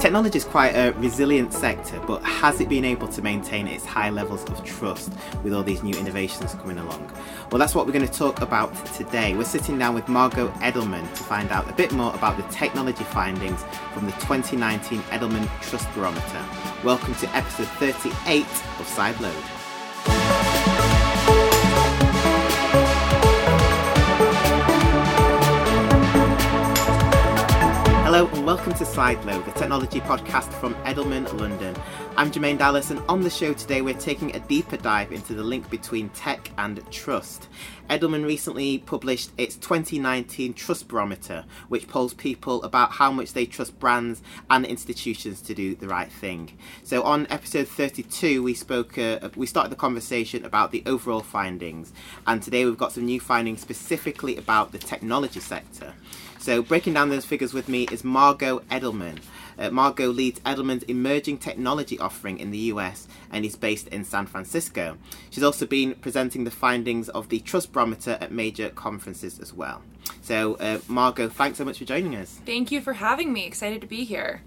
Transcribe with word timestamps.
Technology 0.00 0.38
is 0.38 0.46
quite 0.46 0.70
a 0.70 0.92
resilient 0.92 1.52
sector, 1.52 2.00
but 2.06 2.22
has 2.22 2.58
it 2.58 2.70
been 2.70 2.86
able 2.86 3.06
to 3.08 3.20
maintain 3.20 3.68
its 3.68 3.84
high 3.84 4.08
levels 4.08 4.42
of 4.44 4.64
trust 4.64 5.12
with 5.44 5.52
all 5.52 5.62
these 5.62 5.82
new 5.82 5.94
innovations 5.94 6.54
coming 6.54 6.78
along? 6.78 7.12
Well, 7.50 7.58
that's 7.58 7.74
what 7.74 7.84
we're 7.84 7.92
going 7.92 8.08
to 8.08 8.12
talk 8.12 8.40
about 8.40 8.74
today. 8.94 9.34
We're 9.34 9.44
sitting 9.44 9.78
down 9.78 9.94
with 9.94 10.08
Margot 10.08 10.48
Edelman 10.62 11.06
to 11.16 11.22
find 11.22 11.50
out 11.50 11.68
a 11.68 11.74
bit 11.74 11.92
more 11.92 12.14
about 12.14 12.38
the 12.38 12.44
technology 12.44 13.04
findings 13.04 13.62
from 13.92 14.06
the 14.06 14.12
2019 14.12 15.00
Edelman 15.00 15.46
Trust 15.60 15.86
Barometer. 15.92 16.46
Welcome 16.82 17.14
to 17.16 17.28
episode 17.36 17.68
38 17.68 18.40
of 18.40 18.86
Sideload. 18.86 19.59
Welcome 28.70 28.86
to 28.86 28.92
Sideload, 28.92 29.44
the 29.46 29.58
technology 29.58 30.00
podcast 30.00 30.52
from 30.60 30.74
Edelman 30.84 31.32
London. 31.40 31.74
I'm 32.16 32.30
Jermaine 32.30 32.58
Dallas, 32.58 32.92
and 32.92 33.00
on 33.08 33.20
the 33.20 33.30
show 33.30 33.52
today 33.52 33.82
we're 33.82 33.94
taking 33.94 34.36
a 34.36 34.38
deeper 34.38 34.76
dive 34.76 35.10
into 35.10 35.34
the 35.34 35.42
link 35.42 35.68
between 35.70 36.08
tech 36.10 36.52
and 36.56 36.80
trust. 36.92 37.48
Edelman 37.88 38.24
recently 38.24 38.78
published 38.78 39.32
its 39.38 39.56
2019 39.56 40.54
Trust 40.54 40.86
Barometer, 40.86 41.46
which 41.68 41.88
polls 41.88 42.14
people 42.14 42.62
about 42.62 42.92
how 42.92 43.10
much 43.10 43.32
they 43.32 43.44
trust 43.44 43.76
brands 43.80 44.22
and 44.50 44.64
institutions 44.64 45.40
to 45.42 45.54
do 45.54 45.74
the 45.74 45.88
right 45.88 46.12
thing. 46.12 46.56
So 46.84 47.02
on 47.02 47.26
episode 47.28 47.66
32, 47.66 48.40
we 48.40 48.54
spoke, 48.54 48.96
uh, 48.96 49.30
we 49.34 49.46
started 49.46 49.72
the 49.72 49.76
conversation 49.76 50.44
about 50.44 50.70
the 50.70 50.84
overall 50.86 51.22
findings, 51.22 51.92
and 52.24 52.40
today 52.40 52.64
we've 52.64 52.78
got 52.78 52.92
some 52.92 53.06
new 53.06 53.18
findings 53.18 53.60
specifically 53.60 54.36
about 54.36 54.70
the 54.70 54.78
technology 54.78 55.40
sector. 55.40 55.94
So, 56.40 56.62
breaking 56.62 56.94
down 56.94 57.10
those 57.10 57.26
figures 57.26 57.52
with 57.52 57.68
me 57.68 57.86
is 57.92 58.02
Margot 58.02 58.60
Edelman. 58.70 59.18
Uh, 59.58 59.68
Margot 59.70 60.08
leads 60.08 60.40
Edelman's 60.40 60.84
emerging 60.84 61.36
technology 61.36 61.98
offering 61.98 62.38
in 62.38 62.50
the 62.50 62.58
US 62.72 63.06
and 63.30 63.44
is 63.44 63.56
based 63.56 63.88
in 63.88 64.04
San 64.04 64.24
Francisco. 64.24 64.96
She's 65.28 65.44
also 65.44 65.66
been 65.66 65.96
presenting 65.96 66.44
the 66.44 66.50
findings 66.50 67.10
of 67.10 67.28
the 67.28 67.40
Trust 67.40 67.72
Barometer 67.72 68.16
at 68.22 68.32
major 68.32 68.70
conferences 68.70 69.38
as 69.38 69.52
well. 69.52 69.82
So, 70.22 70.54
uh, 70.54 70.78
Margot, 70.88 71.28
thanks 71.28 71.58
so 71.58 71.64
much 71.66 71.78
for 71.78 71.84
joining 71.84 72.16
us. 72.16 72.40
Thank 72.46 72.72
you 72.72 72.80
for 72.80 72.94
having 72.94 73.34
me. 73.34 73.44
Excited 73.44 73.82
to 73.82 73.86
be 73.86 74.04
here. 74.04 74.40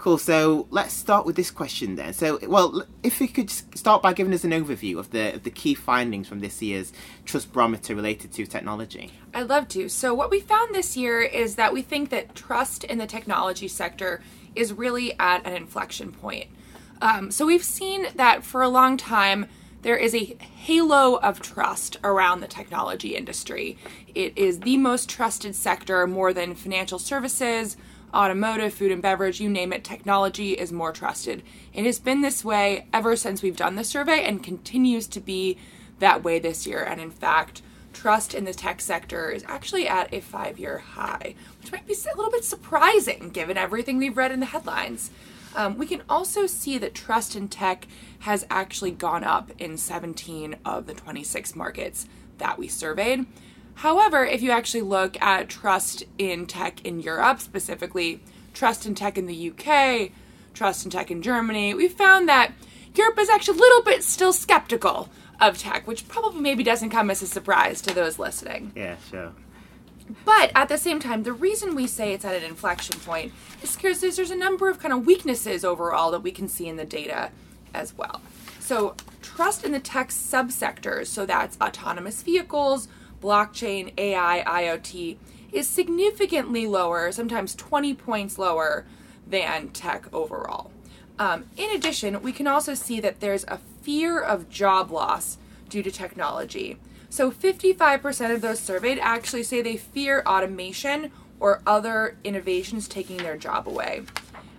Cool. 0.00 0.16
So 0.16 0.66
let's 0.70 0.94
start 0.94 1.26
with 1.26 1.36
this 1.36 1.50
question 1.50 1.96
then. 1.96 2.14
So, 2.14 2.38
well, 2.48 2.86
if 3.02 3.20
we 3.20 3.28
could 3.28 3.50
start 3.50 4.00
by 4.00 4.14
giving 4.14 4.32
us 4.32 4.44
an 4.44 4.50
overview 4.50 4.98
of 4.98 5.10
the 5.10 5.34
of 5.34 5.42
the 5.42 5.50
key 5.50 5.74
findings 5.74 6.26
from 6.26 6.40
this 6.40 6.62
year's 6.62 6.94
Trust 7.26 7.52
Barometer 7.52 7.94
related 7.94 8.32
to 8.32 8.46
technology. 8.46 9.12
I'd 9.34 9.50
love 9.50 9.68
to. 9.68 9.90
So, 9.90 10.14
what 10.14 10.30
we 10.30 10.40
found 10.40 10.74
this 10.74 10.96
year 10.96 11.20
is 11.20 11.56
that 11.56 11.74
we 11.74 11.82
think 11.82 12.08
that 12.08 12.34
trust 12.34 12.82
in 12.82 12.96
the 12.96 13.06
technology 13.06 13.68
sector 13.68 14.22
is 14.54 14.72
really 14.72 15.18
at 15.18 15.46
an 15.46 15.52
inflection 15.52 16.12
point. 16.12 16.46
Um, 17.02 17.30
so, 17.30 17.44
we've 17.44 17.62
seen 17.62 18.06
that 18.14 18.42
for 18.42 18.62
a 18.62 18.70
long 18.70 18.96
time 18.96 19.48
there 19.82 19.98
is 19.98 20.14
a 20.14 20.36
halo 20.40 21.16
of 21.16 21.40
trust 21.40 21.98
around 22.02 22.40
the 22.40 22.48
technology 22.48 23.16
industry. 23.16 23.76
It 24.14 24.36
is 24.36 24.60
the 24.60 24.78
most 24.78 25.10
trusted 25.10 25.54
sector, 25.54 26.06
more 26.06 26.32
than 26.32 26.54
financial 26.54 26.98
services 26.98 27.76
automotive, 28.14 28.74
food 28.74 28.92
and 28.92 29.02
beverage, 29.02 29.40
you 29.40 29.48
name 29.48 29.72
it, 29.72 29.84
technology 29.84 30.52
is 30.52 30.72
more 30.72 30.92
trusted. 30.92 31.42
It 31.72 31.84
has 31.86 31.98
been 31.98 32.22
this 32.22 32.44
way 32.44 32.86
ever 32.92 33.16
since 33.16 33.42
we've 33.42 33.56
done 33.56 33.76
the 33.76 33.84
survey 33.84 34.24
and 34.24 34.42
continues 34.42 35.06
to 35.08 35.20
be 35.20 35.58
that 35.98 36.24
way 36.24 36.38
this 36.38 36.66
year. 36.66 36.82
And 36.82 37.00
in 37.00 37.10
fact, 37.10 37.62
trust 37.92 38.34
in 38.34 38.44
the 38.44 38.54
tech 38.54 38.80
sector 38.80 39.30
is 39.30 39.44
actually 39.46 39.86
at 39.88 40.12
a 40.12 40.20
five 40.20 40.58
year 40.58 40.78
high, 40.78 41.34
which 41.60 41.72
might 41.72 41.86
be 41.86 41.94
a 41.94 42.16
little 42.16 42.30
bit 42.30 42.44
surprising 42.44 43.30
given 43.30 43.56
everything 43.56 43.98
we've 43.98 44.16
read 44.16 44.32
in 44.32 44.40
the 44.40 44.46
headlines. 44.46 45.10
Um, 45.54 45.76
we 45.76 45.86
can 45.86 46.02
also 46.08 46.46
see 46.46 46.78
that 46.78 46.94
trust 46.94 47.34
in 47.34 47.48
tech 47.48 47.86
has 48.20 48.46
actually 48.50 48.92
gone 48.92 49.24
up 49.24 49.50
in 49.58 49.76
17 49.76 50.56
of 50.64 50.86
the 50.86 50.94
26 50.94 51.56
markets 51.56 52.06
that 52.38 52.58
we 52.58 52.68
surveyed. 52.68 53.26
However, 53.80 54.26
if 54.26 54.42
you 54.42 54.50
actually 54.50 54.82
look 54.82 55.20
at 55.22 55.48
trust 55.48 56.04
in 56.18 56.44
tech 56.44 56.84
in 56.84 57.00
Europe, 57.00 57.40
specifically 57.40 58.20
trust 58.52 58.84
in 58.84 58.94
tech 58.94 59.16
in 59.16 59.24
the 59.24 59.50
UK, 59.50 60.10
trust 60.52 60.84
in 60.84 60.90
tech 60.90 61.10
in 61.10 61.22
Germany, 61.22 61.72
we 61.72 61.88
found 61.88 62.28
that 62.28 62.52
Europe 62.94 63.18
is 63.18 63.30
actually 63.30 63.56
a 63.56 63.60
little 63.62 63.82
bit 63.82 64.04
still 64.04 64.34
skeptical 64.34 65.08
of 65.40 65.56
tech, 65.56 65.86
which 65.86 66.06
probably 66.08 66.42
maybe 66.42 66.62
doesn't 66.62 66.90
come 66.90 67.10
as 67.10 67.22
a 67.22 67.26
surprise 67.26 67.80
to 67.80 67.94
those 67.94 68.18
listening. 68.18 68.70
Yeah, 68.76 68.96
sure. 69.10 69.32
But 70.26 70.52
at 70.54 70.68
the 70.68 70.76
same 70.76 71.00
time, 71.00 71.22
the 71.22 71.32
reason 71.32 71.74
we 71.74 71.86
say 71.86 72.12
it's 72.12 72.26
at 72.26 72.34
an 72.34 72.44
inflection 72.44 73.00
point 73.00 73.32
is 73.62 73.76
because 73.76 74.02
there's, 74.02 74.16
there's 74.16 74.30
a 74.30 74.36
number 74.36 74.68
of 74.68 74.78
kind 74.78 74.92
of 74.92 75.06
weaknesses 75.06 75.64
overall 75.64 76.10
that 76.10 76.20
we 76.20 76.32
can 76.32 76.48
see 76.48 76.68
in 76.68 76.76
the 76.76 76.84
data 76.84 77.30
as 77.72 77.96
well. 77.96 78.20
So, 78.58 78.94
trust 79.22 79.64
in 79.64 79.72
the 79.72 79.80
tech 79.80 80.10
subsectors, 80.10 81.06
so 81.06 81.24
that's 81.24 81.56
autonomous 81.62 82.22
vehicles, 82.22 82.86
blockchain, 83.20 83.92
AI, 83.98 84.42
IoT 84.46 85.16
is 85.52 85.68
significantly 85.68 86.66
lower, 86.66 87.12
sometimes 87.12 87.54
20 87.54 87.94
points 87.94 88.38
lower 88.38 88.86
than 89.26 89.68
tech 89.68 90.12
overall. 90.12 90.70
Um, 91.18 91.44
in 91.56 91.70
addition, 91.70 92.22
we 92.22 92.32
can 92.32 92.46
also 92.46 92.74
see 92.74 93.00
that 93.00 93.20
there's 93.20 93.44
a 93.44 93.58
fear 93.82 94.20
of 94.20 94.48
job 94.48 94.90
loss 94.90 95.38
due 95.68 95.82
to 95.82 95.90
technology. 95.90 96.78
So 97.10 97.30
55% 97.30 98.34
of 98.34 98.40
those 98.40 98.60
surveyed 98.60 98.98
actually 99.00 99.42
say 99.42 99.60
they 99.60 99.76
fear 99.76 100.22
automation 100.26 101.10
or 101.38 101.62
other 101.66 102.16
innovations 102.22 102.86
taking 102.86 103.18
their 103.18 103.36
job 103.36 103.66
away. 103.66 104.02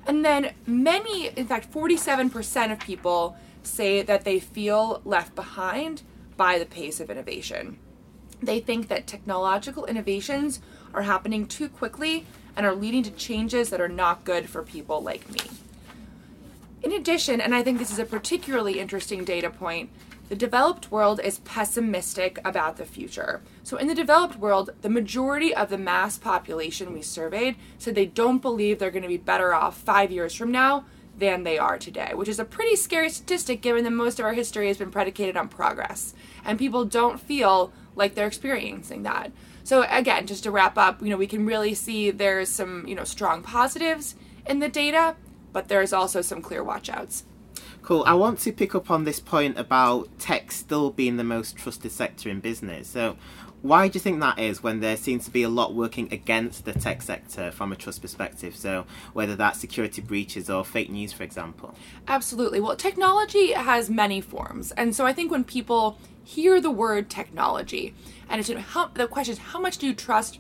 And 0.06 0.26
then 0.26 0.54
many, 0.66 1.28
in 1.30 1.48
fact, 1.48 1.72
47% 1.72 2.72
of 2.72 2.80
people 2.80 3.38
say 3.64 4.02
that 4.02 4.26
they 4.26 4.40
feel 4.40 5.02
left 5.06 5.36
behind 5.36 6.02
by 6.38 6.58
the 6.60 6.66
pace 6.66 7.00
of 7.00 7.10
innovation. 7.10 7.78
They 8.42 8.60
think 8.60 8.88
that 8.88 9.08
technological 9.08 9.86
innovations 9.86 10.60
are 10.94 11.04
happening 11.04 11.46
too 11.46 11.70
quickly 11.70 12.26
and 12.56 12.66
are 12.66 12.76
leading 12.76 13.04
to 13.04 13.12
changes 13.12 13.70
that 13.70 13.82
are 13.82 13.88
not 13.88 14.24
good 14.24 14.50
for 14.50 14.64
people 14.64 15.02
like 15.02 15.30
me. 15.32 15.42
In 16.84 16.92
addition, 16.92 17.40
and 17.40 17.54
I 17.54 17.62
think 17.62 17.78
this 17.78 17.92
is 17.92 18.00
a 18.00 18.06
particularly 18.06 18.80
interesting 18.80 19.24
data 19.24 19.50
point, 19.50 19.92
the 20.30 20.36
developed 20.36 20.92
world 20.92 21.20
is 21.20 21.40
pessimistic 21.40 22.40
about 22.46 22.78
the 22.78 22.86
future. 22.86 23.42
So, 23.64 23.76
in 23.76 23.88
the 23.88 23.94
developed 23.94 24.38
world, 24.38 24.70
the 24.82 24.90
majority 24.90 25.54
of 25.54 25.70
the 25.70 25.78
mass 25.78 26.18
population 26.18 26.94
we 26.94 27.02
surveyed 27.02 27.58
said 27.78 27.96
they 27.96 28.06
don't 28.06 28.42
believe 28.42 28.80
they're 28.80 28.92
going 28.92 29.04
to 29.04 29.10
be 29.10 29.18
better 29.18 29.54
off 29.54 29.78
five 29.78 30.10
years 30.10 30.34
from 30.34 30.50
now 30.50 30.86
than 31.18 31.44
they 31.44 31.58
are 31.58 31.78
today, 31.78 32.14
which 32.14 32.30
is 32.30 32.40
a 32.40 32.46
pretty 32.46 32.78
scary 32.78 33.10
statistic 33.10 33.62
given 33.62 33.84
that 33.84 33.92
most 33.92 34.20
of 34.20 34.26
our 34.26 34.34
history 34.34 34.68
has 34.68 34.78
been 34.78 34.90
predicated 34.90 35.36
on 35.36 35.50
progress. 35.50 36.14
And 36.46 36.58
people 36.58 36.86
don't 36.86 37.20
feel 37.20 37.74
like 37.96 38.16
they're 38.16 38.28
experiencing 38.28 39.04
that. 39.04 39.32
So 39.64 39.86
again, 39.90 40.28
just 40.28 40.44
to 40.44 40.52
wrap 40.52 40.78
up, 40.78 41.02
you 41.02 41.10
know, 41.10 41.18
we 41.18 41.28
can 41.28 41.46
really 41.46 41.74
see 41.74 42.12
there's 42.12 42.50
some, 42.50 42.88
you 42.88 42.96
know, 42.96 43.04
strong 43.04 43.44
positives 43.44 44.16
in 44.46 44.60
the 44.60 44.70
data, 44.70 45.16
but 45.54 45.68
there's 45.68 45.94
also 45.94 46.22
some 46.22 46.42
clear 46.42 46.64
watchouts. 46.64 47.24
Cool. 47.82 48.04
I 48.06 48.14
want 48.14 48.40
to 48.40 48.52
pick 48.52 48.76
up 48.76 48.92
on 48.92 49.06
this 49.06 49.20
point 49.20 49.58
about 49.58 50.08
tech 50.20 50.52
still 50.52 50.92
being 50.92 51.18
the 51.18 51.24
most 51.24 51.56
trusted 51.56 51.92
sector 51.92 52.30
in 52.30 52.40
business. 52.40 52.88
So, 52.88 53.18
why 53.62 53.88
do 53.88 53.96
you 53.96 54.00
think 54.00 54.20
that 54.22 54.40
is 54.40 54.64
when 54.64 54.80
there 54.80 54.98
seems 54.98 55.26
to 55.26 55.32
be 55.32 55.44
a 55.44 55.50
lot 55.50 55.76
working 55.76 56.12
against 56.12 56.66
the 56.66 56.74
tech 56.74 57.02
sector 57.02 57.52
from 57.52 57.72
a 57.72 57.76
trust 57.76 58.02
perspective? 58.02 58.56
So, 58.56 58.86
whether 59.14 59.36
that's 59.36 59.60
security 59.60 60.02
breaches 60.02 60.50
or 60.50 60.66
fake 60.66 60.90
news, 60.90 61.14
for 61.14 61.24
example? 61.24 61.76
Absolutely. 62.08 62.60
Well, 62.60 62.76
technology 62.76 63.52
has 63.52 63.90
many 63.90 64.20
forms. 64.20 64.72
And 64.72 64.96
so, 64.96 65.06
I 65.06 65.14
think 65.14 65.32
when 65.32 65.44
people 65.44 66.00
hear 66.24 66.60
the 66.60 66.72
word 66.72 67.10
technology, 67.10 67.94
and 68.30 68.40
it's, 68.40 68.50
how, 68.50 68.88
the 68.88 69.08
question 69.08 69.34
is, 69.34 69.38
how 69.38 69.60
much 69.60 69.78
do 69.78 69.86
you 69.86 69.94
trust 69.94 70.40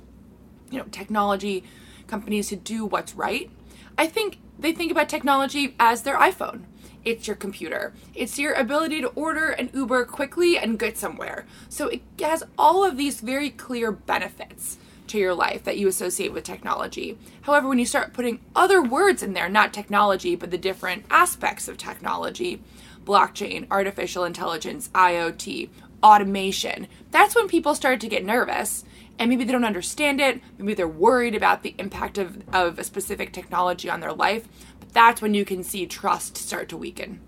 you 0.72 0.80
know, 0.80 0.86
technology 0.92 1.64
companies 2.08 2.50
to 2.50 2.56
do 2.56 2.86
what's 2.86 3.14
right? 3.14 3.52
I 3.98 4.08
think 4.08 4.40
they 4.58 4.72
think 4.72 4.92
about 4.92 5.09
technology 5.09 5.76
as 5.80 6.03
their 6.03 6.17
iPhone 6.17 6.64
it's 7.03 7.28
your 7.28 7.36
computer. 7.36 7.94
It's 8.14 8.38
your 8.38 8.53
ability 8.53 9.02
to 9.02 9.09
order 9.09 9.50
an 9.50 9.70
Uber 9.74 10.06
quickly 10.06 10.58
and 10.58 10.80
get 10.80 10.98
somewhere. 10.98 11.46
So 11.70 11.88
it 11.88 12.02
has 12.20 12.44
all 12.58 12.84
of 12.84 12.98
these 12.98 13.22
very 13.22 13.50
clear 13.50 13.92
benefits 13.92 14.78
to 15.08 15.18
your 15.18 15.34
life 15.34 15.64
that 15.64 15.78
you 15.78 15.88
associate 15.88 16.32
with 16.32 16.44
technology. 16.44 17.18
However, 17.42 17.68
when 17.68 17.80
you 17.80 17.86
start 17.86 18.14
putting 18.14 18.40
other 18.56 18.82
words 18.82 19.22
in 19.22 19.34
there, 19.34 19.50
not 19.50 19.74
technology, 19.74 20.36
but 20.36 20.52
the 20.52 20.58
different 20.58 21.06
aspects 21.09 21.68
of 21.68 21.78
technology, 21.78 22.62
blockchain, 23.03 23.68
artificial 23.70 24.24
intelligence, 24.24 24.90
IoT, 24.94 25.70
automation, 26.03 26.88
that's 27.12 27.36
when 27.36 27.48
people 27.48 27.76
start 27.76 28.00
to 28.00 28.08
get 28.08 28.24
nervous 28.24 28.86
and 29.20 29.30
maybe 29.30 29.44
they 29.44 29.52
don't 29.52 29.66
understand 29.66 30.20
it. 30.22 30.42
Maybe 30.58 30.74
they're 30.74 30.88
worried 30.88 31.36
about 31.36 31.62
the 31.62 31.76
impact 31.78 32.18
of, 32.18 32.42
of 32.53 32.80
a 32.80 32.84
specific 32.84 33.34
technology 33.34 33.90
on 33.90 34.00
their 34.00 34.14
life 34.14 34.48
that's 34.91 35.22
when 35.22 35.34
you 35.34 35.46
can 35.46 35.64
see 35.64 35.85
trust 35.85 36.38
start 36.38 36.70
to 36.70 36.78
weaken. 36.78 37.22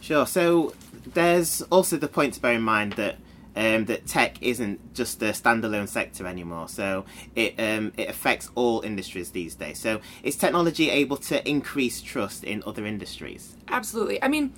Sure. 0.00 0.26
So 0.26 0.74
there's 1.14 1.62
also 1.62 1.96
the 1.96 2.08
point 2.08 2.34
to 2.34 2.40
bear 2.40 2.54
in 2.54 2.62
mind 2.62 2.94
that 2.94 3.16
um, 3.56 3.86
that 3.86 4.06
tech 4.06 4.40
isn't 4.40 4.94
just 4.94 5.20
a 5.20 5.26
standalone 5.32 5.88
sector 5.88 6.26
anymore. 6.26 6.68
So 6.68 7.04
it 7.34 7.54
um, 7.58 7.92
it 7.96 8.08
affects 8.08 8.50
all 8.54 8.82
industries 8.82 9.30
these 9.30 9.56
days. 9.56 9.80
So 9.80 10.00
is 10.22 10.36
technology 10.36 10.90
able 10.90 11.16
to 11.16 11.46
increase 11.48 12.00
trust 12.00 12.44
in 12.44 12.62
other 12.66 12.86
industries? 12.86 13.56
Absolutely. 13.68 14.22
I 14.22 14.28
mean, 14.28 14.54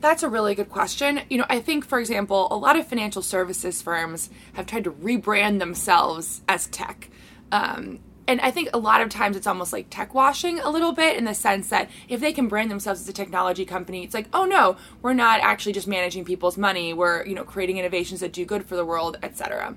that's 0.00 0.22
a 0.22 0.28
really 0.28 0.54
good 0.54 0.68
question. 0.68 1.20
You 1.28 1.38
know, 1.38 1.46
I 1.48 1.60
think, 1.60 1.84
for 1.84 1.98
example, 1.98 2.48
a 2.50 2.56
lot 2.56 2.76
of 2.78 2.86
financial 2.86 3.22
services 3.22 3.82
firms 3.82 4.30
have 4.52 4.66
tried 4.66 4.84
to 4.84 4.92
rebrand 4.92 5.58
themselves 5.58 6.42
as 6.48 6.68
tech. 6.68 7.08
Um, 7.50 8.00
and 8.28 8.40
I 8.40 8.50
think 8.50 8.68
a 8.72 8.78
lot 8.78 9.00
of 9.00 9.08
times 9.08 9.36
it's 9.36 9.46
almost 9.46 9.72
like 9.72 9.86
tech 9.90 10.14
washing 10.14 10.60
a 10.60 10.70
little 10.70 10.92
bit 10.92 11.16
in 11.16 11.24
the 11.24 11.34
sense 11.34 11.68
that 11.70 11.90
if 12.08 12.20
they 12.20 12.32
can 12.32 12.48
brand 12.48 12.70
themselves 12.70 13.00
as 13.00 13.08
a 13.08 13.12
technology 13.12 13.64
company, 13.64 14.04
it's 14.04 14.14
like, 14.14 14.28
oh 14.32 14.44
no, 14.44 14.76
we're 15.00 15.12
not 15.12 15.40
actually 15.40 15.72
just 15.72 15.88
managing 15.88 16.24
people's 16.24 16.56
money. 16.56 16.92
We're 16.92 17.24
you 17.26 17.34
know 17.34 17.44
creating 17.44 17.78
innovations 17.78 18.20
that 18.20 18.32
do 18.32 18.44
good 18.44 18.64
for 18.66 18.76
the 18.76 18.84
world, 18.84 19.18
etc. 19.22 19.76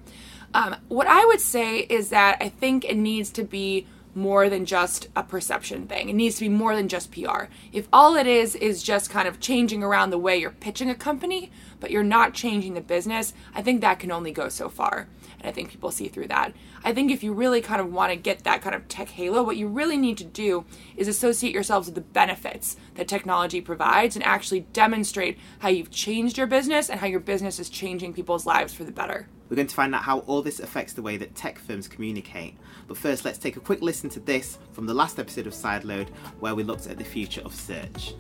Um, 0.54 0.76
what 0.88 1.08
I 1.08 1.26
would 1.26 1.42
say 1.42 1.80
is 1.80 2.10
that 2.10 2.38
I 2.40 2.50
think 2.50 2.86
it 2.86 2.96
needs 2.96 3.30
to 3.32 3.44
be 3.44 3.88
more 4.16 4.50
than 4.50 4.66
just 4.66 5.10
a 5.16 5.22
perception 5.22 5.88
thing. 5.88 6.08
It 6.08 6.14
needs 6.14 6.36
to 6.36 6.46
be 6.46 6.50
more 6.50 6.76
than 6.76 6.88
just 6.88 7.12
PR. 7.12 7.46
If 7.74 7.90
all 7.92 8.16
it 8.16 8.26
is 8.26 8.56
is 8.56 8.82
just 8.82 9.10
kind 9.10 9.28
of 9.28 9.42
changing 9.42 9.84
around 9.84 10.10
the 10.10 10.18
way 10.18 10.38
you're 10.38 10.52
pitching 10.52 10.90
a 10.90 10.96
company, 10.96 11.52
but 11.82 11.92
you're 11.92 12.04
not 12.04 12.34
changing 12.34 12.74
the 12.74 12.82
business, 12.82 13.34
I 13.54 13.62
think 13.62 13.82
that 13.82 14.00
can 14.00 14.12
only 14.12 14.32
go 14.32 14.48
so 14.48 14.70
far. 14.70 15.10
And 15.46 15.52
I 15.52 15.54
think 15.54 15.70
people 15.70 15.92
see 15.92 16.08
through 16.08 16.30
that. 16.30 16.54
I 16.84 16.92
think 16.92 17.12
if 17.12 17.22
you 17.22 17.32
really 17.32 17.62
kind 17.62 17.80
of 17.80 17.94
want 17.94 18.12
to 18.12 18.16
get 18.16 18.44
that 18.46 18.64
kind 18.64 18.74
of 18.74 18.88
tech 18.88 19.10
halo, 19.10 19.44
what 19.44 19.58
you 19.58 19.68
really 19.68 19.96
need 19.96 20.18
to 20.18 20.24
do 20.24 20.66
is 20.98 21.08
associate 21.08 21.54
yourselves 21.54 21.86
with 21.86 21.94
the 21.94 22.02
benefits 22.02 22.78
that 22.96 23.08
technology 23.08 23.62
provides 23.62 24.16
and 24.16 24.26
actually 24.26 24.62
demonstrate 24.74 25.38
how 25.60 25.70
you've 25.70 25.92
changed 25.92 26.40
your 26.40 26.48
business 26.48 26.90
and 26.90 27.00
how 27.00 27.06
your 27.06 27.20
business 27.20 27.60
is 27.60 27.70
changing 27.70 28.12
people's 28.12 28.48
lives 28.48 28.74
for 28.74 28.86
the 28.86 28.92
better. 28.92 29.28
We're 29.48 29.58
going 29.58 29.68
to 29.68 29.76
find 29.76 29.94
out 29.94 30.02
how 30.02 30.20
all 30.22 30.42
this 30.42 30.60
affects 30.60 30.94
the 30.94 31.04
way 31.04 31.18
that 31.18 31.36
tech 31.36 31.60
firms 31.60 31.88
communicate. 31.88 32.58
But 32.88 32.98
first, 32.98 33.24
let's 33.24 33.38
take 33.38 33.56
a 33.56 33.60
quick 33.60 33.84
listen 33.84 34.10
to 34.12 34.20
this 34.20 34.58
from 34.72 34.88
the 34.88 34.96
last 34.96 35.20
episode 35.20 35.46
of 35.46 35.54
Sideload, 35.54 36.10
where 36.40 36.56
we 36.56 36.64
looked 36.64 36.88
at 36.88 36.98
the 36.98 37.04
future 37.04 37.42
of 37.42 37.54
search. 37.54 38.16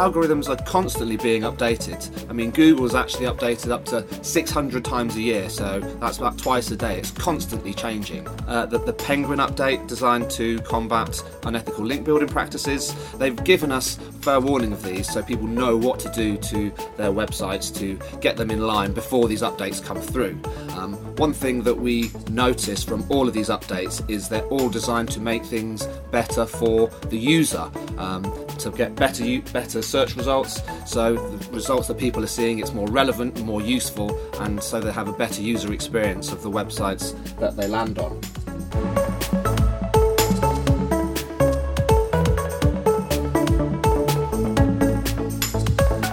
Algorithms 0.00 0.48
are 0.48 0.56
constantly 0.64 1.18
being 1.18 1.42
updated. 1.42 2.00
I 2.30 2.32
mean, 2.32 2.50
Google 2.52 2.86
is 2.86 2.94
actually 2.94 3.26
updated 3.26 3.70
up 3.70 3.84
to 3.86 4.24
600 4.24 4.82
times 4.82 5.14
a 5.16 5.20
year, 5.20 5.50
so 5.50 5.80
that's 6.00 6.16
about 6.16 6.38
twice 6.38 6.70
a 6.70 6.76
day. 6.76 6.96
It's 6.96 7.10
constantly 7.10 7.74
changing. 7.74 8.26
Uh, 8.48 8.64
the, 8.64 8.78
the 8.78 8.94
Penguin 8.94 9.40
update, 9.40 9.86
designed 9.88 10.30
to 10.30 10.58
combat 10.60 11.22
unethical 11.44 11.84
link 11.84 12.04
building 12.04 12.28
practices, 12.28 12.94
they've 13.18 13.44
given 13.44 13.70
us 13.70 13.98
fair 14.22 14.40
warning 14.40 14.72
of 14.72 14.82
these 14.82 15.10
so 15.10 15.22
people 15.22 15.46
know 15.46 15.76
what 15.76 15.98
to 16.00 16.08
do 16.12 16.36
to 16.38 16.70
their 16.96 17.10
websites 17.10 17.74
to 17.74 17.98
get 18.20 18.36
them 18.36 18.50
in 18.50 18.60
line 18.60 18.92
before 18.92 19.28
these 19.28 19.42
updates 19.42 19.84
come 19.84 20.00
through. 20.00 20.38
Um, 20.76 20.94
one 21.16 21.32
thing 21.34 21.62
that 21.64 21.74
we 21.74 22.10
notice 22.30 22.82
from 22.82 23.04
all 23.10 23.28
of 23.28 23.34
these 23.34 23.48
updates 23.48 24.08
is 24.10 24.28
they're 24.28 24.46
all 24.46 24.70
designed 24.70 25.10
to 25.10 25.20
make 25.20 25.44
things 25.44 25.86
better 26.10 26.46
for 26.46 26.88
the 27.08 27.18
user, 27.18 27.70
um, 27.98 28.24
to 28.60 28.70
get 28.70 28.94
better 28.94 29.40
better 29.52 29.82
search 29.82 30.16
results. 30.16 30.62
So 30.86 31.14
the 31.14 31.50
results 31.52 31.88
that 31.88 31.98
people 31.98 32.22
are 32.22 32.28
seeing, 32.28 32.58
it's 32.58 32.72
more 32.72 32.88
relevant, 32.88 33.42
more 33.44 33.62
useful, 33.62 34.18
and 34.40 34.62
so 34.62 34.80
they 34.80 34.92
have 34.92 35.08
a 35.08 35.12
better 35.12 35.42
user 35.42 35.72
experience 35.72 36.32
of 36.32 36.42
the 36.42 36.50
websites 36.50 37.14
that 37.38 37.56
they 37.56 37.68
land 37.68 37.98
on. 37.98 38.20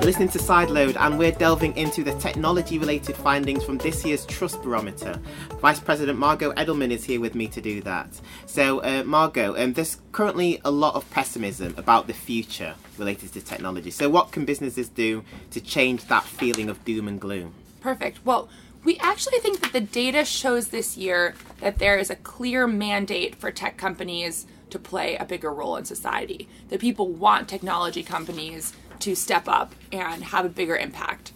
Listening 0.07 0.29
to 0.29 0.39
Sideload, 0.39 0.95
and 1.01 1.19
we're 1.19 1.33
delving 1.33 1.75
into 1.75 2.01
the 2.01 2.13
technology 2.13 2.79
related 2.79 3.13
findings 3.13 3.61
from 3.65 3.77
this 3.77 4.05
year's 4.05 4.25
Trust 4.25 4.63
Barometer. 4.63 5.19
Vice 5.59 5.81
President 5.81 6.17
Margot 6.17 6.53
Edelman 6.53 6.91
is 6.91 7.03
here 7.03 7.19
with 7.19 7.35
me 7.35 7.45
to 7.49 7.59
do 7.59 7.81
that. 7.81 8.07
So, 8.45 8.79
uh, 8.83 9.03
Margot, 9.03 9.61
um, 9.61 9.73
there's 9.73 9.97
currently 10.13 10.61
a 10.63 10.71
lot 10.71 10.95
of 10.95 11.11
pessimism 11.11 11.73
about 11.75 12.07
the 12.07 12.13
future 12.13 12.75
related 12.97 13.33
to 13.33 13.41
technology. 13.41 13.91
So, 13.91 14.07
what 14.07 14.31
can 14.31 14.45
businesses 14.45 14.87
do 14.87 15.25
to 15.51 15.59
change 15.59 16.05
that 16.05 16.23
feeling 16.23 16.69
of 16.69 16.85
doom 16.85 17.09
and 17.09 17.19
gloom? 17.19 17.53
Perfect. 17.81 18.19
Well, 18.23 18.47
we 18.85 18.97
actually 18.99 19.39
think 19.39 19.59
that 19.59 19.73
the 19.73 19.81
data 19.81 20.23
shows 20.23 20.69
this 20.69 20.95
year 20.95 21.35
that 21.59 21.79
there 21.79 21.97
is 21.97 22.09
a 22.09 22.15
clear 22.15 22.65
mandate 22.65 23.35
for 23.35 23.51
tech 23.51 23.75
companies 23.75 24.47
to 24.69 24.79
play 24.79 25.15
a 25.15 25.25
bigger 25.25 25.53
role 25.53 25.75
in 25.77 25.85
society. 25.85 26.47
That 26.69 26.81
people 26.81 27.09
want 27.09 27.47
technology 27.47 28.03
companies 28.03 28.73
to 28.99 29.15
step 29.15 29.47
up 29.47 29.75
and 29.91 30.25
have 30.25 30.45
a 30.45 30.49
bigger 30.49 30.75
impact. 30.75 31.31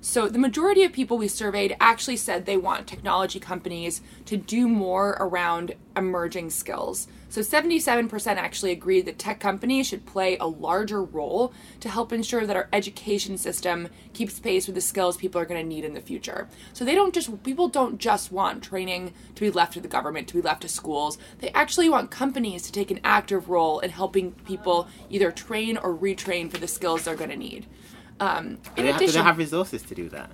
So, 0.00 0.28
the 0.28 0.38
majority 0.38 0.84
of 0.84 0.92
people 0.92 1.18
we 1.18 1.26
surveyed 1.26 1.76
actually 1.80 2.16
said 2.16 2.46
they 2.46 2.56
want 2.56 2.86
technology 2.86 3.40
companies 3.40 4.02
to 4.26 4.36
do 4.36 4.68
more 4.68 5.16
around 5.18 5.74
emerging 5.96 6.50
skills. 6.50 7.08
So, 7.28 7.40
77% 7.40 8.26
actually 8.36 8.72
agreed 8.72 9.06
that 9.06 9.18
tech 9.18 9.40
companies 9.40 9.88
should 9.88 10.06
play 10.06 10.36
a 10.38 10.46
larger 10.46 11.02
role 11.02 11.52
to 11.80 11.88
help 11.88 12.12
ensure 12.12 12.46
that 12.46 12.56
our 12.56 12.68
education 12.72 13.36
system 13.36 13.88
keeps 14.12 14.38
pace 14.38 14.66
with 14.66 14.74
the 14.74 14.80
skills 14.80 15.16
people 15.16 15.40
are 15.40 15.44
going 15.44 15.60
to 15.60 15.66
need 15.66 15.84
in 15.84 15.94
the 15.94 16.00
future. 16.00 16.48
So, 16.72 16.84
they 16.84 16.94
don't 16.94 17.14
just, 17.14 17.42
people 17.42 17.68
don't 17.68 17.98
just 17.98 18.30
want 18.30 18.62
training 18.62 19.12
to 19.34 19.40
be 19.40 19.50
left 19.50 19.72
to 19.74 19.80
the 19.80 19.88
government, 19.88 20.28
to 20.28 20.34
be 20.34 20.42
left 20.42 20.62
to 20.62 20.68
schools. 20.68 21.18
They 21.40 21.50
actually 21.50 21.88
want 21.88 22.10
companies 22.10 22.62
to 22.62 22.72
take 22.72 22.90
an 22.90 23.00
active 23.02 23.48
role 23.48 23.80
in 23.80 23.90
helping 23.90 24.32
people 24.32 24.88
either 25.10 25.32
train 25.32 25.76
or 25.76 25.94
retrain 25.94 26.50
for 26.50 26.58
the 26.58 26.68
skills 26.68 27.04
they're 27.04 27.16
going 27.16 27.30
to 27.30 27.36
need. 27.36 27.66
Um, 28.20 28.58
in 28.76 28.86
they 28.86 28.92
addition, 28.92 29.16
don't 29.16 29.26
have 29.26 29.38
resources 29.38 29.82
to 29.82 29.94
do 29.94 30.08
that? 30.10 30.30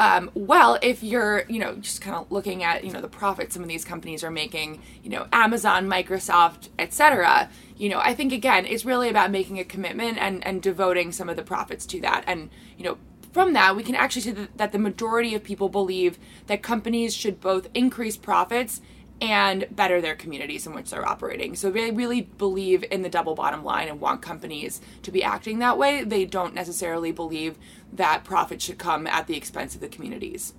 Um, 0.00 0.30
well, 0.34 0.78
if 0.80 1.02
you're, 1.02 1.44
you 1.48 1.58
know, 1.58 1.74
just 1.76 2.00
kind 2.00 2.16
of 2.16 2.30
looking 2.30 2.62
at, 2.62 2.84
you 2.84 2.92
know, 2.92 3.00
the 3.00 3.08
profit 3.08 3.52
some 3.52 3.62
of 3.62 3.68
these 3.68 3.84
companies 3.84 4.22
are 4.22 4.30
making, 4.30 4.80
you 5.02 5.10
know, 5.10 5.26
Amazon, 5.32 5.88
Microsoft, 5.88 6.68
etc., 6.78 7.50
you 7.76 7.88
know, 7.88 8.00
I 8.02 8.14
think 8.14 8.32
again, 8.32 8.66
it's 8.66 8.84
really 8.84 9.08
about 9.08 9.30
making 9.30 9.58
a 9.58 9.64
commitment 9.64 10.18
and 10.18 10.44
and 10.46 10.62
devoting 10.62 11.12
some 11.12 11.28
of 11.28 11.36
the 11.36 11.42
profits 11.42 11.86
to 11.86 12.00
that. 12.00 12.24
And 12.26 12.50
you 12.76 12.84
know, 12.84 12.98
from 13.32 13.52
that, 13.52 13.76
we 13.76 13.82
can 13.82 13.94
actually 13.94 14.22
see 14.22 14.48
that 14.56 14.72
the 14.72 14.78
majority 14.78 15.34
of 15.34 15.44
people 15.44 15.68
believe 15.68 16.18
that 16.46 16.62
companies 16.62 17.14
should 17.14 17.40
both 17.40 17.68
increase 17.74 18.16
profits 18.16 18.80
and 19.20 19.66
better 19.70 20.00
their 20.00 20.14
communities 20.14 20.66
in 20.66 20.74
which 20.74 20.90
they're 20.90 21.06
operating. 21.06 21.56
So 21.56 21.70
they 21.70 21.90
really 21.90 22.22
believe 22.22 22.84
in 22.90 23.02
the 23.02 23.08
double 23.08 23.34
bottom 23.34 23.64
line 23.64 23.88
and 23.88 24.00
want 24.00 24.22
companies 24.22 24.80
to 25.02 25.10
be 25.10 25.24
acting 25.24 25.58
that 25.58 25.76
way. 25.76 26.04
They 26.04 26.24
don't 26.24 26.54
necessarily 26.54 27.10
believe 27.10 27.56
that 27.92 28.24
profit 28.24 28.62
should 28.62 28.78
come 28.78 29.06
at 29.06 29.26
the 29.26 29.36
expense 29.36 29.74
of 29.74 29.80
the 29.80 29.88
communities. 29.88 30.54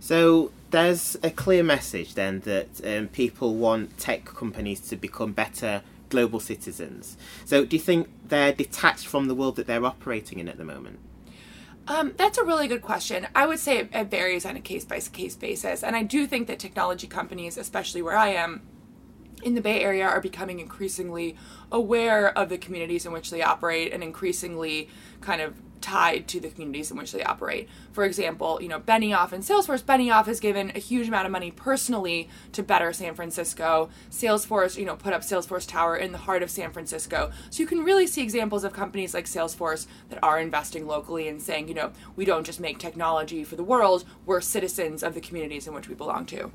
So 0.00 0.50
there's 0.70 1.16
a 1.22 1.30
clear 1.30 1.62
message 1.62 2.14
then 2.14 2.40
that 2.40 2.84
um, 2.84 3.08
people 3.08 3.54
want 3.54 3.98
tech 3.98 4.24
companies 4.24 4.80
to 4.88 4.96
become 4.96 5.32
better 5.32 5.82
global 6.08 6.40
citizens. 6.40 7.16
So 7.44 7.64
do 7.64 7.76
you 7.76 7.80
think 7.80 8.08
they're 8.28 8.52
detached 8.52 9.06
from 9.06 9.28
the 9.28 9.34
world 9.34 9.56
that 9.56 9.66
they're 9.66 9.84
operating 9.84 10.38
in 10.40 10.48
at 10.48 10.58
the 10.58 10.64
moment? 10.64 10.98
Um, 11.88 12.12
that's 12.16 12.38
a 12.38 12.44
really 12.44 12.68
good 12.68 12.82
question. 12.82 13.26
I 13.34 13.46
would 13.46 13.58
say 13.58 13.78
it, 13.78 13.90
it 13.92 14.10
varies 14.10 14.46
on 14.46 14.56
a 14.56 14.60
case 14.60 14.84
by 14.84 15.00
case 15.00 15.34
basis. 15.34 15.82
And 15.82 15.96
I 15.96 16.02
do 16.02 16.26
think 16.26 16.46
that 16.46 16.58
technology 16.58 17.06
companies, 17.06 17.58
especially 17.58 18.02
where 18.02 18.16
I 18.16 18.28
am, 18.28 18.62
in 19.42 19.54
the 19.54 19.60
Bay 19.60 19.82
Area 19.82 20.06
are 20.06 20.20
becoming 20.20 20.60
increasingly 20.60 21.36
aware 21.70 22.36
of 22.38 22.48
the 22.48 22.58
communities 22.58 23.04
in 23.04 23.12
which 23.12 23.30
they 23.30 23.42
operate 23.42 23.92
and 23.92 24.02
increasingly 24.02 24.88
kind 25.20 25.40
of 25.40 25.54
tied 25.82 26.28
to 26.28 26.40
the 26.40 26.48
communities 26.48 26.90
in 26.90 26.96
which 26.96 27.12
they 27.12 27.22
operate. 27.22 27.68
For 27.92 28.04
example, 28.04 28.58
you 28.62 28.68
know, 28.68 28.80
Benioff 28.80 29.32
and 29.32 29.42
Salesforce, 29.42 29.82
Benioff 29.82 30.26
has 30.26 30.40
given 30.40 30.70
a 30.74 30.78
huge 30.78 31.08
amount 31.08 31.26
of 31.26 31.32
money 31.32 31.50
personally 31.50 32.28
to 32.52 32.62
better 32.62 32.92
San 32.92 33.14
Francisco. 33.14 33.90
Salesforce, 34.10 34.78
you 34.78 34.86
know, 34.86 34.96
put 34.96 35.12
up 35.12 35.22
Salesforce 35.22 35.68
Tower 35.68 35.96
in 35.96 36.12
the 36.12 36.18
heart 36.18 36.42
of 36.42 36.50
San 36.50 36.72
Francisco. 36.72 37.30
So 37.50 37.62
you 37.62 37.66
can 37.66 37.84
really 37.84 38.06
see 38.06 38.22
examples 38.22 38.64
of 38.64 38.72
companies 38.72 39.12
like 39.12 39.26
Salesforce 39.26 39.86
that 40.08 40.18
are 40.22 40.38
investing 40.38 40.86
locally 40.86 41.28
and 41.28 41.42
saying, 41.42 41.68
you 41.68 41.74
know, 41.74 41.92
we 42.16 42.24
don't 42.24 42.46
just 42.46 42.60
make 42.60 42.78
technology 42.78 43.44
for 43.44 43.56
the 43.56 43.64
world, 43.64 44.04
we're 44.24 44.40
citizens 44.40 45.02
of 45.02 45.14
the 45.14 45.20
communities 45.20 45.66
in 45.66 45.74
which 45.74 45.88
we 45.88 45.94
belong 45.94 46.24
to. 46.26 46.52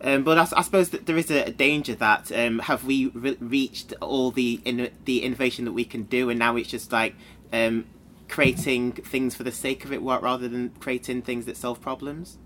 Um, 0.00 0.22
but 0.22 0.38
I, 0.38 0.46
I, 0.56 0.62
suppose 0.62 0.90
that 0.90 1.06
there 1.06 1.16
is 1.16 1.30
a, 1.30 1.50
danger 1.50 1.94
that 1.94 2.30
um, 2.32 2.58
have 2.60 2.84
we 2.84 3.06
re- 3.08 3.36
reached 3.40 3.94
all 4.00 4.30
the 4.30 4.60
in, 4.64 4.90
the 5.04 5.22
innovation 5.22 5.64
that 5.64 5.72
we 5.72 5.84
can 5.84 6.04
do, 6.04 6.30
and 6.30 6.38
now 6.38 6.56
it's 6.56 6.68
just 6.68 6.92
like 6.92 7.14
um, 7.52 7.86
creating 8.34 8.90
things 8.90 9.36
for 9.36 9.44
the 9.44 9.52
sake 9.52 9.84
of 9.84 9.92
it 9.92 10.02
rather 10.02 10.48
than 10.48 10.68
creating 10.80 11.22
things 11.22 11.46
that 11.46 11.56
solve 11.56 11.80
problems? 11.80 12.36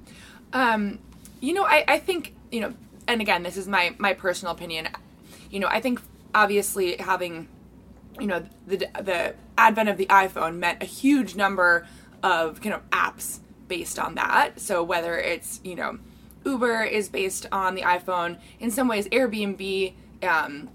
Um, 0.52 0.98
you 1.40 1.54
know, 1.54 1.64
I, 1.64 1.82
I 1.88 1.98
think, 1.98 2.34
you 2.52 2.60
know, 2.60 2.74
and 3.06 3.22
again, 3.22 3.42
this 3.42 3.56
is 3.56 3.66
my, 3.66 3.94
my 3.96 4.12
personal 4.12 4.52
opinion. 4.52 4.88
You 5.50 5.60
know, 5.60 5.68
I 5.68 5.80
think 5.80 6.02
obviously 6.34 6.98
having, 6.98 7.48
you 8.20 8.26
know, 8.26 8.44
the, 8.66 8.86
the 9.00 9.34
advent 9.56 9.88
of 9.88 9.96
the 9.96 10.04
iPhone 10.06 10.58
meant 10.58 10.82
a 10.82 10.86
huge 10.86 11.36
number 11.36 11.86
of 12.22 12.60
kind 12.60 12.74
of 12.74 12.82
apps 12.90 13.38
based 13.66 13.98
on 13.98 14.14
that. 14.16 14.60
So 14.60 14.82
whether 14.82 15.16
it's, 15.18 15.58
you 15.64 15.74
know, 15.74 16.00
Uber 16.44 16.82
is 16.82 17.08
based 17.08 17.46
on 17.50 17.74
the 17.74 17.82
iPhone, 17.82 18.38
in 18.60 18.70
some 18.70 18.88
ways 18.88 19.08
Airbnb 19.08 19.94
Um, 20.22 20.68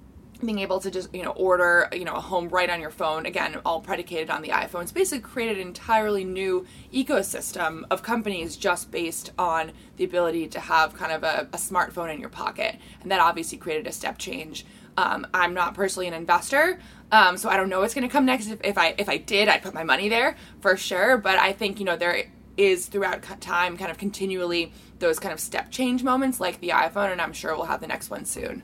being 0.45 0.59
able 0.59 0.79
to 0.79 0.91
just 0.91 1.13
you 1.13 1.23
know 1.23 1.31
order 1.31 1.87
you 1.93 2.05
know 2.05 2.13
a 2.15 2.21
home 2.21 2.49
right 2.49 2.69
on 2.69 2.79
your 2.79 2.89
phone 2.89 3.25
again 3.25 3.59
all 3.65 3.81
predicated 3.81 4.29
on 4.29 4.41
the 4.41 4.49
iphone 4.49 4.81
it's 4.81 4.91
basically 4.91 5.19
created 5.19 5.57
an 5.57 5.67
entirely 5.67 6.23
new 6.23 6.65
ecosystem 6.93 7.83
of 7.89 8.03
companies 8.03 8.55
just 8.55 8.91
based 8.91 9.31
on 9.37 9.71
the 9.97 10.03
ability 10.03 10.47
to 10.47 10.59
have 10.59 10.93
kind 10.93 11.11
of 11.11 11.23
a, 11.23 11.47
a 11.53 11.57
smartphone 11.57 12.13
in 12.13 12.19
your 12.19 12.29
pocket. 12.29 12.75
And 13.01 13.11
that 13.11 13.19
obviously 13.19 13.57
created 13.57 13.87
a 13.87 13.91
step 13.91 14.17
change. 14.17 14.65
Um, 14.95 15.25
i'm 15.33 15.55
not 15.55 15.73
personally 15.73 16.07
an 16.07 16.13
investor 16.13 16.79
um, 17.11 17.35
so 17.35 17.49
i 17.49 17.57
don't 17.57 17.67
know 17.67 17.79
what's 17.79 17.95
going 17.95 18.07
to 18.07 18.11
come 18.11 18.27
next. 18.27 18.45
If, 18.45 18.59
if 18.63 18.77
i 18.77 18.93
if 18.99 19.09
i 19.09 19.17
did 19.17 19.47
i'd 19.47 19.63
put 19.63 19.73
my 19.73 19.83
money 19.83 20.07
there 20.07 20.37
for 20.61 20.77
sure. 20.77 21.17
But 21.17 21.39
i 21.39 21.51
think 21.51 21.79
you 21.79 21.85
know 21.85 21.97
there 21.97 22.25
is 22.57 22.85
throughout 22.85 23.23
time 23.41 23.75
kind 23.75 23.89
of 23.89 23.97
continually 23.97 24.71
those 24.99 25.17
kind 25.17 25.33
of 25.33 25.39
step 25.39 25.71
change 25.71 26.03
moments 26.03 26.39
like 26.39 26.59
the 26.59 26.69
iphone 26.69 27.11
and 27.11 27.19
i'm 27.19 27.33
sure 27.33 27.55
we'll 27.55 27.65
have 27.65 27.81
the 27.81 27.87
next 27.87 28.11
one 28.11 28.23
soon 28.23 28.61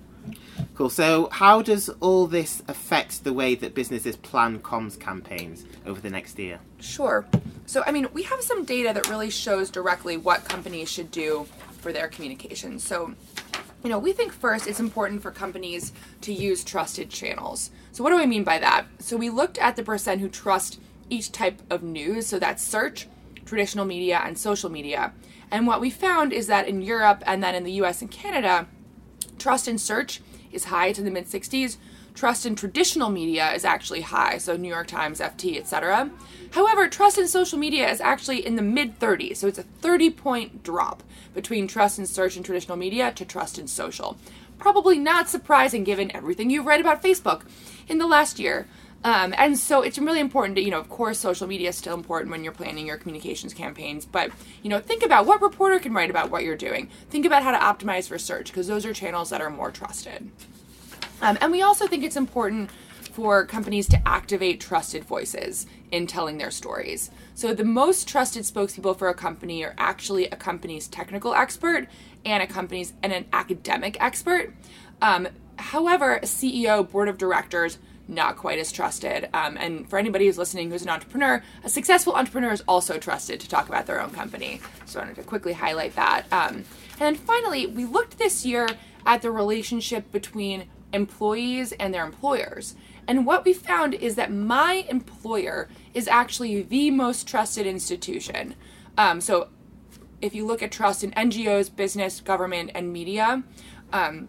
Cool. 0.79 0.89
So, 0.89 1.27
how 1.33 1.61
does 1.61 1.89
all 1.99 2.25
this 2.25 2.63
affect 2.69 3.25
the 3.25 3.33
way 3.33 3.53
that 3.53 3.75
businesses 3.75 4.15
plan 4.15 4.59
comms 4.59 4.97
campaigns 4.97 5.65
over 5.85 5.99
the 5.99 6.09
next 6.09 6.39
year? 6.39 6.61
Sure. 6.79 7.27
So, 7.65 7.83
I 7.85 7.91
mean, 7.91 8.07
we 8.13 8.23
have 8.23 8.41
some 8.41 8.63
data 8.63 8.93
that 8.93 9.09
really 9.09 9.29
shows 9.29 9.69
directly 9.69 10.15
what 10.15 10.45
companies 10.45 10.89
should 10.89 11.11
do 11.11 11.45
for 11.81 11.91
their 11.91 12.07
communications. 12.07 12.81
So, 12.87 13.13
you 13.83 13.89
know, 13.89 13.99
we 13.99 14.13
think 14.13 14.31
first 14.31 14.67
it's 14.67 14.79
important 14.79 15.21
for 15.21 15.31
companies 15.31 15.91
to 16.21 16.31
use 16.31 16.63
trusted 16.63 17.09
channels. 17.09 17.71
So, 17.91 18.01
what 18.01 18.11
do 18.11 18.17
I 18.17 18.25
mean 18.25 18.45
by 18.45 18.57
that? 18.59 18.85
So, 18.99 19.17
we 19.17 19.29
looked 19.29 19.57
at 19.57 19.75
the 19.75 19.83
percent 19.83 20.21
who 20.21 20.29
trust 20.29 20.79
each 21.09 21.33
type 21.33 21.61
of 21.69 21.83
news. 21.83 22.27
So, 22.27 22.39
that's 22.39 22.65
search, 22.65 23.05
traditional 23.43 23.83
media, 23.83 24.21
and 24.23 24.37
social 24.37 24.69
media. 24.69 25.11
And 25.51 25.67
what 25.67 25.81
we 25.81 25.89
found 25.89 26.31
is 26.31 26.47
that 26.47 26.69
in 26.69 26.81
Europe 26.81 27.21
and 27.25 27.43
then 27.43 27.53
in 27.53 27.65
the 27.65 27.73
US 27.83 28.01
and 28.01 28.09
Canada, 28.09 28.65
trust 29.37 29.67
in 29.67 29.77
search 29.77 30.21
is 30.51 30.65
high 30.65 30.91
to 30.91 31.01
the 31.01 31.11
mid 31.11 31.25
60s. 31.25 31.77
Trust 32.13 32.45
in 32.45 32.55
traditional 32.55 33.09
media 33.09 33.53
is 33.53 33.63
actually 33.63 34.01
high, 34.01 34.37
so 34.37 34.57
New 34.57 34.67
York 34.67 34.87
Times, 34.87 35.19
FT, 35.19 35.57
etc. 35.57 36.09
However, 36.51 36.87
trust 36.87 37.17
in 37.17 37.27
social 37.27 37.57
media 37.57 37.89
is 37.89 38.01
actually 38.01 38.45
in 38.45 38.55
the 38.55 38.61
mid 38.61 38.99
30s, 38.99 39.37
so 39.37 39.47
it's 39.47 39.59
a 39.59 39.63
30 39.63 40.09
point 40.09 40.63
drop 40.63 41.03
between 41.33 41.67
trust 41.67 41.99
in 41.99 42.05
search 42.05 42.35
and 42.35 42.43
traditional 42.43 42.77
media 42.77 43.11
to 43.13 43.25
trust 43.25 43.57
in 43.57 43.67
social. 43.67 44.17
Probably 44.57 44.99
not 44.99 45.29
surprising 45.29 45.83
given 45.83 46.13
everything 46.13 46.49
you've 46.49 46.65
read 46.65 46.81
about 46.81 47.01
Facebook 47.01 47.43
in 47.87 47.97
the 47.97 48.07
last 48.07 48.39
year. 48.39 48.67
Um, 49.03 49.33
and 49.37 49.57
so 49.57 49.81
it's 49.81 49.97
really 49.97 50.19
important 50.19 50.57
to, 50.57 50.61
you 50.61 50.71
know, 50.71 50.79
of 50.79 50.89
course, 50.89 51.19
social 51.19 51.47
media 51.47 51.69
is 51.69 51.77
still 51.77 51.93
important 51.93 52.31
when 52.31 52.43
you're 52.43 52.51
planning 52.53 52.85
your 52.85 52.97
communications 52.97 53.53
campaigns, 53.53 54.05
but, 54.05 54.31
you 54.61 54.69
know, 54.69 54.79
think 54.79 55.03
about 55.03 55.25
what 55.25 55.41
reporter 55.41 55.79
can 55.79 55.93
write 55.93 56.09
about 56.09 56.29
what 56.29 56.43
you're 56.43 56.57
doing. 56.57 56.89
Think 57.09 57.25
about 57.25 57.43
how 57.43 57.51
to 57.51 57.85
optimize 57.85 58.09
for 58.09 58.17
search 58.17 58.47
because 58.47 58.67
those 58.67 58.85
are 58.85 58.93
channels 58.93 59.29
that 59.29 59.41
are 59.41 59.49
more 59.49 59.71
trusted. 59.71 60.29
Um, 61.21 61.37
and 61.39 61.51
we 61.51 61.61
also 61.61 61.87
think 61.87 62.03
it's 62.03 62.17
important 62.17 62.69
for 63.13 63.45
companies 63.45 63.87
to 63.87 64.07
activate 64.07 64.59
trusted 64.61 65.03
voices 65.03 65.65
in 65.91 66.07
telling 66.07 66.37
their 66.37 66.51
stories. 66.51 67.09
So 67.35 67.53
the 67.53 67.65
most 67.65 68.07
trusted 68.07 68.43
spokespeople 68.43 68.97
for 68.97 69.09
a 69.09 69.13
company 69.13 69.63
are 69.63 69.75
actually 69.77 70.27
a 70.27 70.35
company's 70.35 70.87
technical 70.87 71.33
expert 71.33 71.87
and 72.25 72.43
a 72.43 72.47
company's 72.47 72.93
and 73.01 73.11
an 73.11 73.25
academic 73.33 73.97
expert. 73.99 74.53
Um, 75.01 75.27
however, 75.57 76.19
CEO, 76.23 76.89
board 76.89 77.09
of 77.09 77.17
directors, 77.17 77.79
not 78.09 78.37
quite 78.37 78.59
as 78.59 78.71
trusted. 78.71 79.29
Um, 79.33 79.55
and 79.57 79.89
for 79.89 79.99
anybody 79.99 80.25
who's 80.25 80.37
listening 80.37 80.71
who's 80.71 80.81
an 80.81 80.89
entrepreneur, 80.89 81.43
a 81.63 81.69
successful 81.69 82.15
entrepreneur 82.15 82.51
is 82.51 82.63
also 82.67 82.97
trusted 82.97 83.39
to 83.39 83.47
talk 83.47 83.69
about 83.69 83.85
their 83.85 84.01
own 84.01 84.09
company. 84.09 84.59
So 84.85 84.99
I 84.99 85.03
wanted 85.03 85.15
to 85.17 85.23
quickly 85.23 85.53
highlight 85.53 85.95
that. 85.95 86.25
Um, 86.31 86.55
and 86.55 86.65
then 86.99 87.15
finally, 87.15 87.67
we 87.67 87.85
looked 87.85 88.17
this 88.17 88.45
year 88.45 88.67
at 89.05 89.21
the 89.21 89.31
relationship 89.31 90.11
between 90.11 90.67
employees 90.91 91.71
and 91.73 91.93
their 91.93 92.03
employers. 92.03 92.75
And 93.07 93.25
what 93.25 93.45
we 93.45 93.53
found 93.53 93.93
is 93.93 94.15
that 94.15 94.31
my 94.31 94.85
employer 94.89 95.69
is 95.93 96.07
actually 96.07 96.63
the 96.63 96.91
most 96.91 97.27
trusted 97.27 97.65
institution. 97.65 98.55
Um, 98.97 99.21
so 99.21 99.49
if 100.21 100.35
you 100.35 100.45
look 100.45 100.61
at 100.61 100.71
trust 100.71 101.03
in 101.03 101.11
NGOs, 101.11 101.73
business, 101.73 102.21
government, 102.21 102.71
and 102.75 102.91
media, 102.91 103.43
um, 103.93 104.27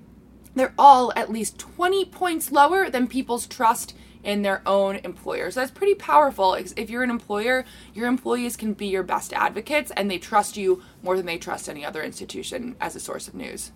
they're 0.60 0.74
all 0.78 1.10
at 1.16 1.32
least 1.32 1.58
20 1.58 2.04
points 2.04 2.52
lower 2.52 2.90
than 2.90 3.08
people's 3.08 3.46
trust 3.46 3.94
in 4.22 4.42
their 4.42 4.60
own 4.66 4.96
employers. 4.96 5.54
So 5.54 5.60
that's 5.60 5.70
pretty 5.70 5.94
powerful. 5.94 6.52
If 6.52 6.90
you're 6.90 7.02
an 7.02 7.08
employer, 7.08 7.64
your 7.94 8.06
employees 8.06 8.58
can 8.58 8.74
be 8.74 8.86
your 8.86 9.02
best 9.02 9.32
advocates 9.32 9.90
and 9.96 10.10
they 10.10 10.18
trust 10.18 10.58
you 10.58 10.82
more 11.02 11.16
than 11.16 11.24
they 11.24 11.38
trust 11.38 11.66
any 11.70 11.82
other 11.82 12.02
institution 12.02 12.76
as 12.78 12.94
a 12.94 13.00
source 13.00 13.26
of 13.26 13.34
news. 13.34 13.72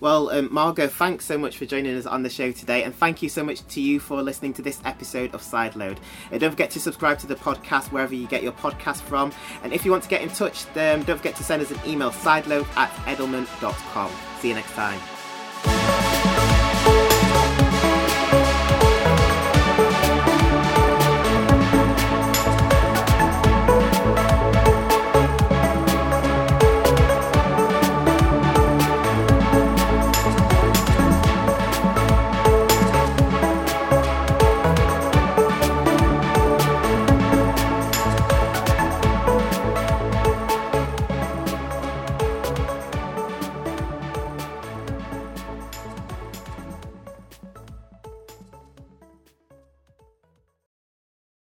Well, 0.00 0.30
um, 0.30 0.48
Margot, 0.50 0.86
thanks 0.86 1.26
so 1.26 1.36
much 1.36 1.58
for 1.58 1.66
joining 1.66 1.94
us 1.98 2.06
on 2.06 2.22
the 2.22 2.30
show 2.30 2.52
today, 2.52 2.84
and 2.84 2.94
thank 2.94 3.20
you 3.20 3.28
so 3.28 3.42
much 3.42 3.66
to 3.66 3.80
you 3.80 3.98
for 3.98 4.22
listening 4.22 4.52
to 4.54 4.62
this 4.62 4.80
episode 4.84 5.34
of 5.34 5.42
Sideload. 5.42 5.98
And 6.30 6.40
don't 6.40 6.52
forget 6.52 6.70
to 6.70 6.80
subscribe 6.80 7.18
to 7.18 7.26
the 7.26 7.34
podcast 7.34 7.90
wherever 7.90 8.14
you 8.14 8.28
get 8.28 8.44
your 8.44 8.52
podcast 8.52 9.00
from. 9.00 9.32
And 9.64 9.72
if 9.72 9.84
you 9.84 9.90
want 9.90 10.04
to 10.04 10.08
get 10.08 10.22
in 10.22 10.28
touch, 10.28 10.72
then 10.72 11.02
don't 11.02 11.16
forget 11.16 11.34
to 11.34 11.42
send 11.42 11.62
us 11.62 11.72
an 11.72 11.80
email, 11.84 12.12
sideload 12.12 12.64
at 12.76 12.90
edelman.com. 13.06 14.12
See 14.40 14.48
you 14.50 14.54
next 14.54 14.72
time. 14.74 15.17